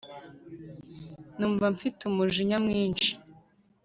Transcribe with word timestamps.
numva 1.37 1.65
mfite 1.75 1.99
umujinya 2.09 2.57
mwinshi 2.65 3.11